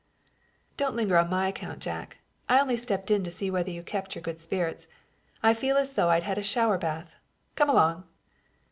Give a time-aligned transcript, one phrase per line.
[0.77, 2.17] "Don't linger on my account, Jack.
[2.49, 4.87] I only stopped in to see whether you kept your good spirits.
[5.43, 7.13] I feel as though I'd had a shower bath.
[7.55, 8.05] Come along."